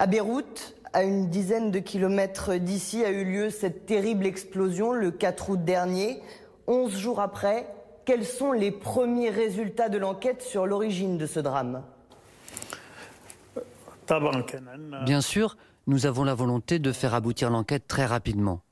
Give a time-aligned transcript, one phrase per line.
[0.00, 5.10] À Beyrouth, à une dizaine de kilomètres d'ici, a eu lieu cette terrible explosion le
[5.10, 6.22] 4 août dernier.
[6.66, 7.66] Onze jours après,
[8.06, 11.82] quels sont les premiers résultats de l'enquête sur l'origine de ce drame?
[15.04, 18.62] Bien sûr, nous avons la volonté de faire aboutir l'enquête très rapidement.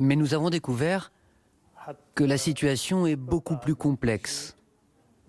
[0.00, 1.12] Mais nous avons découvert
[2.16, 4.56] que la situation est beaucoup plus complexe.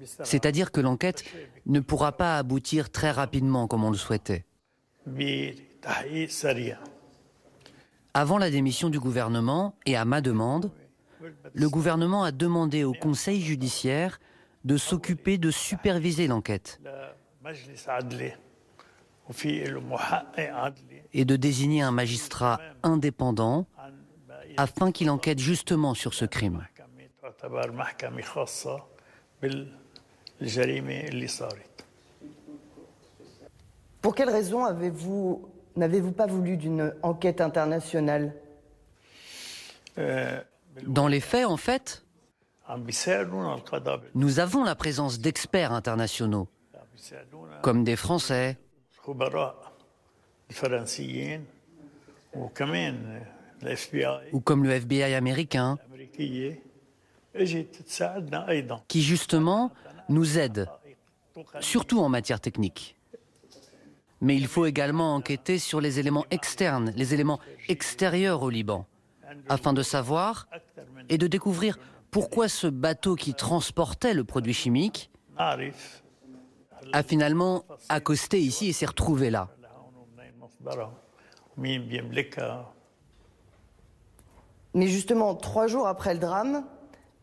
[0.04, 1.24] C'est-à-dire que l'enquête
[1.66, 4.46] ne pourra pas aboutir très rapidement comme on le souhaitait.
[8.14, 10.72] Avant la démission du gouvernement et à ma demande,
[11.54, 14.20] le gouvernement a demandé au Conseil judiciaire
[14.64, 16.82] de s'occuper de superviser l'enquête
[21.14, 23.68] et de désigner un magistrat indépendant
[24.58, 26.66] afin qu'il enquête justement sur ce crime.
[34.02, 38.34] Pour quelle raison avez-vous n'avez-vous pas voulu d'une enquête internationale?
[39.98, 42.04] Dans les faits, en fait,
[44.14, 46.48] nous avons la présence d'experts internationaux,
[47.62, 48.58] comme des Français,
[49.08, 49.14] ou
[52.50, 52.74] comme
[54.64, 55.78] le FBI américain,
[58.88, 59.72] qui justement
[60.10, 60.68] nous aide,
[61.60, 62.96] surtout en matière technique.
[64.22, 68.86] Mais il faut également enquêter sur les éléments externes, les éléments extérieurs au Liban,
[69.50, 70.48] afin de savoir
[71.10, 71.78] et de découvrir
[72.12, 79.30] pourquoi ce bateau qui transportait le produit chimique a finalement accosté ici et s'est retrouvé
[79.30, 79.50] là.
[84.74, 86.66] Mais justement, trois jours après le drame,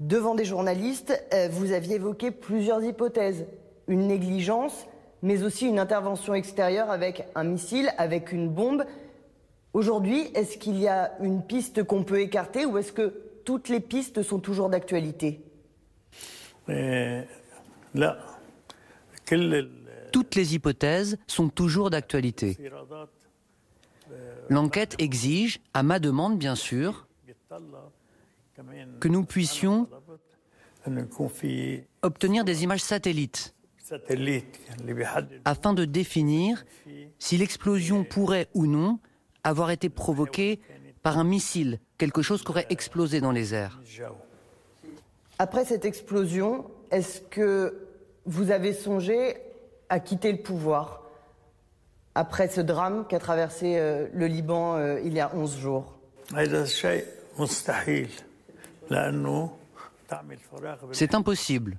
[0.03, 3.47] devant des journalistes, euh, vous aviez évoqué plusieurs hypothèses.
[3.89, 4.87] Une négligence,
[5.23, 8.85] mais aussi une intervention extérieure avec un missile, avec une bombe.
[9.73, 13.15] Aujourd'hui, est-ce qu'il y a une piste qu'on peut écarter ou est-ce que
[13.45, 15.41] toutes les pistes sont toujours d'actualité?
[20.13, 22.59] Toutes les hypothèses sont toujours d'actualité.
[24.49, 27.07] L'enquête exige, à ma demande bien sûr,
[29.01, 29.89] que nous puissions
[32.03, 33.55] obtenir des images satellites
[35.45, 36.65] afin de définir
[37.19, 38.99] si l'explosion pourrait ou non
[39.45, 40.61] avoir été provoquée
[41.03, 43.81] par un missile, quelque chose qui aurait explosé dans les airs.
[45.39, 47.89] Après cette explosion, est-ce que
[48.25, 49.37] vous avez songé
[49.89, 51.03] à quitter le pouvoir
[52.15, 55.99] après ce drame qu'a traversé euh, le Liban euh, il y a 11 jours?
[60.93, 61.79] C'est impossible,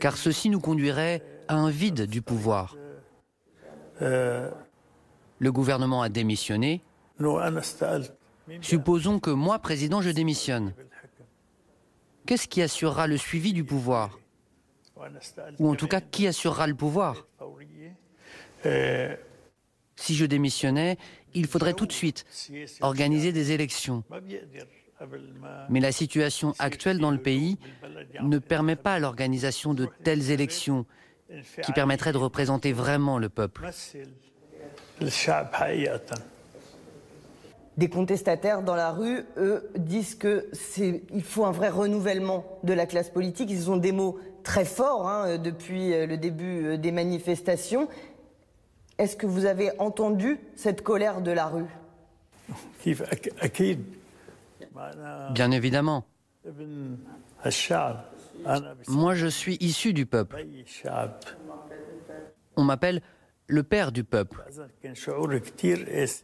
[0.00, 2.76] car ceci nous conduirait à un vide du pouvoir.
[4.00, 4.52] Le
[5.40, 6.80] gouvernement a démissionné.
[8.60, 10.74] Supposons que moi, président, je démissionne.
[12.26, 14.18] Qu'est-ce qui assurera le suivi du pouvoir?
[15.58, 17.26] Ou en tout cas, qui assurera le pouvoir?
[19.96, 20.98] Si je démissionnais,
[21.34, 22.24] il faudrait tout de suite
[22.80, 24.04] organiser des élections.
[25.68, 27.58] Mais la situation actuelle dans le pays
[28.22, 30.86] ne permet pas l'organisation de telles élections
[31.62, 33.68] qui permettraient de représenter vraiment le peuple.
[37.78, 43.08] Des contestataires dans la rue, eux, disent qu'il faut un vrai renouvellement de la classe
[43.08, 43.50] politique.
[43.50, 47.88] Ils ont des mots très forts hein, depuis le début des manifestations.
[48.98, 51.64] Est-ce que vous avez entendu cette colère de la rue?
[55.30, 56.04] Bien évidemment.
[58.88, 60.46] Moi, je suis issu du peuple.
[62.56, 63.00] On m'appelle
[63.46, 64.42] le père du peuple.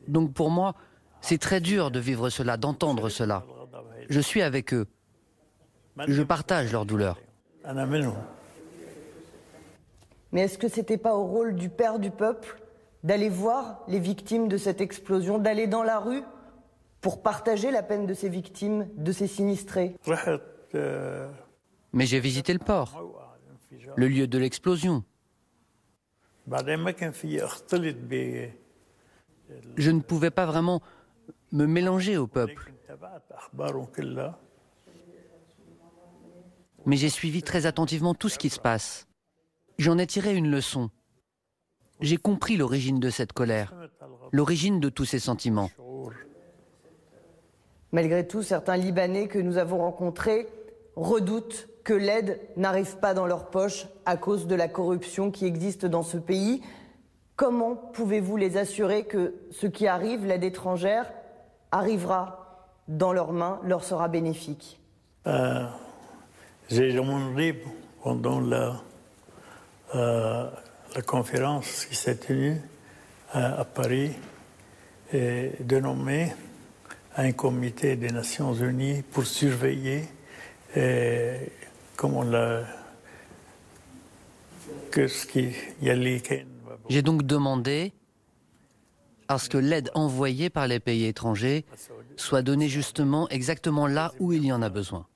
[0.09, 0.75] Donc pour moi,
[1.21, 3.45] c'est très dur de vivre cela, d'entendre cela.
[4.09, 4.87] Je suis avec eux.
[6.07, 7.19] Je partage leur douleur.
[10.33, 12.61] Mais est-ce que c'était pas au rôle du père du peuple
[13.03, 16.23] d'aller voir les victimes de cette explosion, d'aller dans la rue?
[17.01, 19.97] Pour partager la peine de ces victimes, de ces sinistrés
[21.93, 23.03] Mais j'ai visité le port,
[23.97, 25.05] le lieu de l'explosion.
[29.77, 30.83] Je ne pouvais pas vraiment
[31.53, 32.73] me mélanger au peuple.
[36.87, 39.07] Mais j'ai suivi très attentivement tout ce qui se passe.
[39.79, 40.91] J'en ai tiré une leçon.
[42.01, 43.75] J'ai compris l'origine de cette colère,
[44.33, 45.71] l'origine de tous ces sentiments.
[47.93, 50.47] Malgré tout, certains Libanais que nous avons rencontrés
[50.97, 55.87] redoutent que l'aide n'arrive pas dans leur poche à cause de la corruption qui existe
[55.87, 56.61] dans ce pays.
[57.37, 61.11] Comment pouvez-vous les assurer que ce qui arrive, l'aide étrangère,
[61.71, 64.81] arrivera dans leurs mains, leur sera bénéfique?
[65.27, 65.65] Euh,
[66.69, 67.63] J'ai demandé
[68.03, 68.43] pendant
[69.95, 70.51] euh,
[70.95, 72.61] la conférence qui s'est tenue
[73.33, 74.13] à Paris
[75.13, 76.33] de nommer
[77.19, 80.05] un comité des Nations Unies pour surveiller
[81.97, 82.63] comment la,
[84.93, 85.97] que ce qui y a
[86.89, 87.93] j'ai donc demandé
[89.27, 91.65] à ce que l'aide envoyée par les pays étrangers
[92.17, 95.07] soit donnée justement exactement là où il y en a besoin.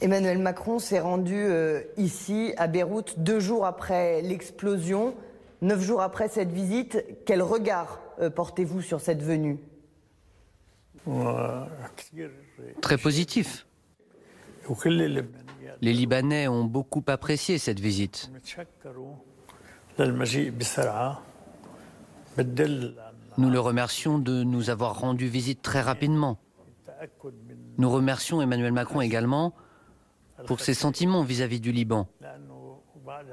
[0.00, 5.14] Emmanuel Macron s'est rendu euh, ici à Beyrouth deux jours après l'explosion,
[5.62, 7.04] neuf jours après cette visite.
[7.24, 9.58] Quel regard euh, portez-vous sur cette venue?
[12.80, 13.66] Très positif.
[15.80, 18.30] Les Libanais ont beaucoup apprécié cette visite.
[23.38, 26.38] Nous le remercions de nous avoir rendu visite très rapidement.
[27.78, 29.54] Nous remercions Emmanuel Macron également
[30.46, 32.06] pour ses sentiments vis-à-vis du Liban.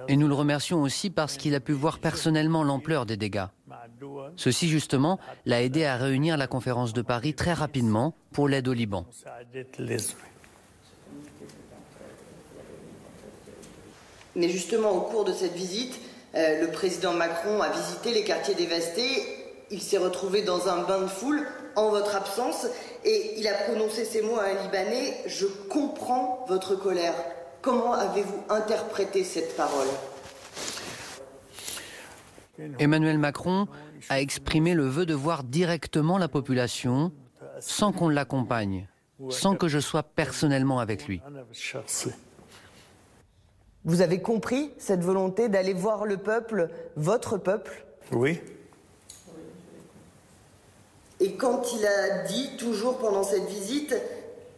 [0.08, 3.46] Et nous le remercions aussi parce qu'il a pu voir personnellement l'ampleur des dégâts.
[4.36, 8.74] Ceci, justement, l'a aidé à réunir la conférence de Paris très rapidement pour l'aide au
[8.74, 9.06] Liban.
[14.36, 16.00] Mais justement, au cours de cette visite,
[16.36, 19.24] euh, le président Macron a visité les quartiers dévastés.
[19.72, 21.46] Il s'est retrouvé dans un bain de foule
[21.76, 22.68] en votre absence
[23.06, 27.14] et il a prononcé ces mots à un Libanais Je comprends votre colère.
[27.62, 29.88] Comment avez-vous interprété cette parole?
[32.80, 33.68] Emmanuel Macron
[34.10, 37.12] a exprimé le vœu de voir directement la population
[37.60, 38.88] sans qu'on l'accompagne,
[39.30, 41.22] sans que je sois personnellement avec lui.
[43.86, 47.86] Vous avez compris cette volonté d'aller voir le peuple, votre peuple?
[48.12, 48.40] Oui.
[51.20, 53.96] Et quand il a dit, toujours pendant cette visite,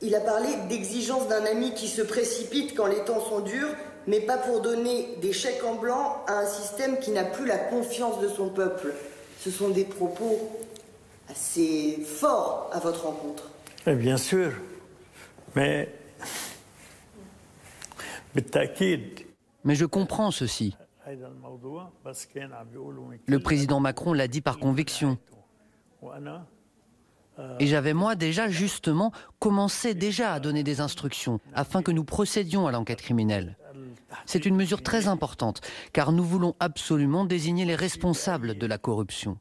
[0.01, 3.69] il a parlé d'exigence d'un ami qui se précipite quand les temps sont durs,
[4.07, 7.57] mais pas pour donner des chèques en blanc à un système qui n'a plus la
[7.57, 8.93] confiance de son peuple.
[9.43, 10.37] Ce sont des propos
[11.27, 13.49] assez forts à votre rencontre.
[13.87, 14.51] Bien sûr,
[15.55, 15.91] mais
[19.63, 20.75] mais je comprends ceci.
[23.25, 25.17] Le président Macron l'a dit par conviction.
[27.59, 32.67] Et j'avais moi déjà justement commencé déjà à donner des instructions afin que nous procédions
[32.67, 33.57] à l'enquête criminelle.
[34.25, 35.61] C'est une mesure très importante
[35.93, 39.37] car nous voulons absolument désigner les responsables de la corruption.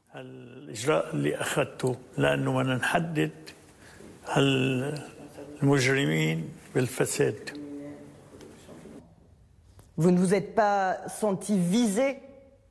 [9.97, 12.17] Vous ne vous êtes pas senti visé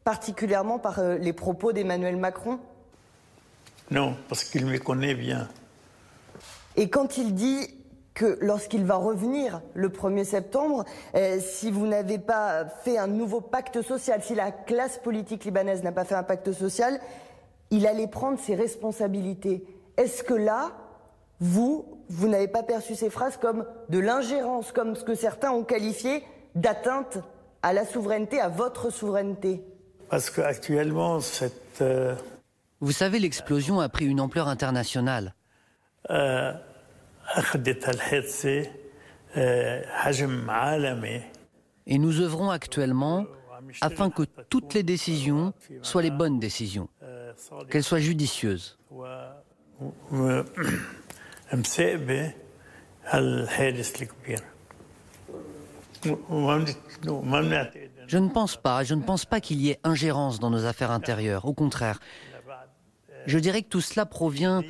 [0.04, 2.58] particulièrement par euh, les propos d'Emmanuel Macron?
[3.90, 5.48] Non, parce qu'il me connaît bien.
[6.76, 7.68] Et quand il dit
[8.20, 10.84] que lorsqu'il va revenir le 1er septembre,
[11.14, 15.82] euh, si vous n'avez pas fait un nouveau pacte social, si la classe politique libanaise
[15.82, 17.00] n'a pas fait un pacte social,
[17.70, 19.64] il allait prendre ses responsabilités.
[19.96, 20.72] Est-ce que là,
[21.40, 25.64] vous, vous n'avez pas perçu ces phrases comme de l'ingérence, comme ce que certains ont
[25.64, 26.22] qualifié
[26.54, 27.20] d'atteinte
[27.62, 29.64] à la souveraineté, à votre souveraineté?
[30.10, 31.80] Parce qu'actuellement, cette...
[31.80, 32.14] Euh,
[32.80, 35.34] Vous savez, l'explosion a pris une ampleur internationale.
[36.10, 36.52] Euh,
[41.86, 43.26] Et nous œuvrons actuellement
[43.80, 46.88] afin que toutes les décisions soient les bonnes décisions,
[47.70, 48.78] qu'elles soient judicieuses.
[58.06, 60.90] Je ne pense pas, je ne pense pas qu'il y ait ingérence dans nos affaires
[60.90, 61.44] intérieures.
[61.44, 62.00] Au contraire,
[63.26, 64.62] je dirais que tout cela provient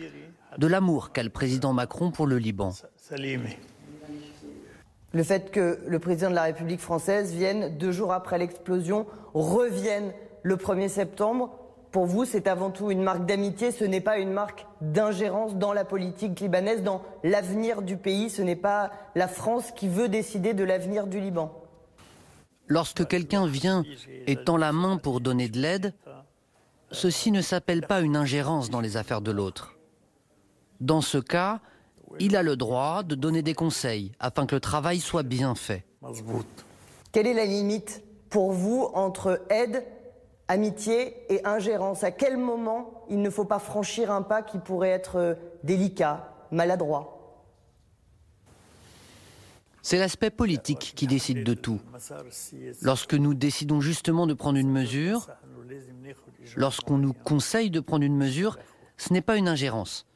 [0.59, 2.73] de l'amour qu'a le président Macron pour le Liban.
[5.13, 10.13] Le fait que le président de la République française vienne deux jours après l'explosion, revienne
[10.43, 11.51] le 1er septembre,
[11.91, 15.73] pour vous, c'est avant tout une marque d'amitié, ce n'est pas une marque d'ingérence dans
[15.73, 20.55] la politique libanaise, dans l'avenir du pays, ce n'est pas la France qui veut décider
[20.55, 21.53] de l'avenir du Liban.
[22.69, 23.83] Lorsque quelqu'un vient
[24.29, 25.93] et tend la main pour donner de l'aide,
[26.93, 29.75] ceci ne s'appelle pas une ingérence dans les affaires de l'autre.
[30.81, 31.61] Dans ce cas,
[32.19, 35.85] il a le droit de donner des conseils afin que le travail soit bien fait.
[37.13, 39.85] Quelle est la limite pour vous entre aide
[40.49, 42.03] amitié et ingérence?
[42.03, 46.33] À quel moment il ne faut pas franchir un pas qui pourrait être euh, délicat,
[46.51, 47.17] maladroit?
[49.83, 51.81] C'est l'aspect politique qui décide de tout.
[52.83, 55.29] Lorsque nous décidons justement de prendre une mesure,
[56.57, 58.59] lorsqu'on nous conseille de prendre une mesure,
[58.99, 60.07] ce n'est pas une ingérence.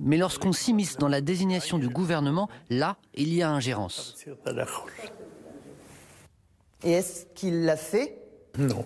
[0.00, 4.16] Mais lorsqu'on s'immisce dans la désignation du gouvernement, là, il y a ingérence.
[6.82, 8.18] Et est-ce qu'il l'a fait?
[8.58, 8.84] Non.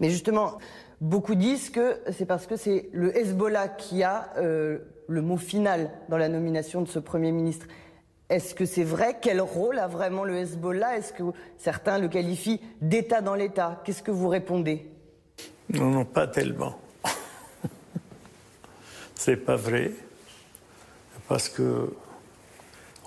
[0.00, 0.58] Mais justement,
[1.00, 5.90] beaucoup disent que c'est parce que c'est le Hezbollah qui a euh, le mot final
[6.08, 7.66] dans la nomination de ce Premier ministre.
[8.30, 9.18] Est-ce que c'est vrai?
[9.20, 10.96] Quel rôle a vraiment le Hezbollah?
[10.96, 11.24] Est-ce que
[11.58, 13.82] certains le qualifient d'État dans l'État?
[13.84, 14.90] Qu'est-ce que vous répondez?
[15.68, 16.78] Non, non, pas tellement.
[19.24, 19.90] C'est pas vrai.
[21.28, 21.94] Parce que,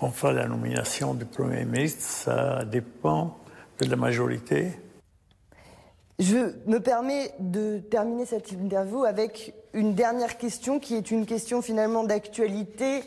[0.00, 3.38] enfin, la nomination du Premier ministre, ça dépend
[3.78, 4.72] de la majorité.
[6.18, 11.62] Je me permets de terminer cette interview avec une dernière question qui est une question
[11.62, 13.04] finalement d'actualité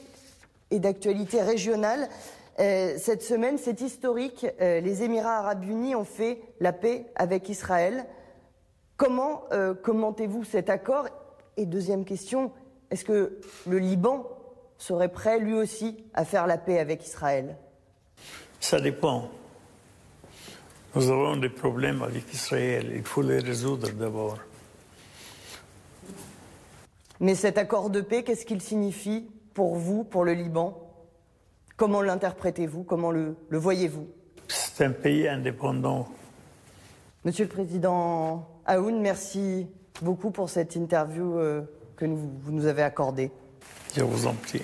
[0.70, 2.08] et d'actualité régionale.
[2.60, 4.48] Euh, cette semaine, c'est historique.
[4.62, 8.06] Euh, les Émirats arabes unis ont fait la paix avec Israël.
[8.96, 11.08] Comment euh, commentez-vous cet accord?
[11.58, 12.54] Et deuxième question,
[12.92, 14.28] est-ce que le Liban
[14.78, 17.56] serait prêt lui aussi à faire la paix avec Israël?
[18.60, 19.30] Ça dépend.
[20.94, 22.92] Nous avons des problèmes avec Israël.
[22.94, 24.38] Il faut les résoudre d'abord.
[27.22, 30.78] Mais cet accord de paix, qu'est-ce qu'il signifie pour vous, pour le Liban?
[31.78, 32.84] Comment l'interprétez-vous?
[32.84, 34.08] Comment le, le voyez-vous?
[34.48, 36.10] C'est un pays indépendant.
[37.24, 39.68] Monsieur le Président Aoun, merci
[40.02, 41.62] beaucoup pour cette interview euh,
[42.02, 43.32] que vous nous avez accordée.
[43.96, 44.62] Je vous en prie.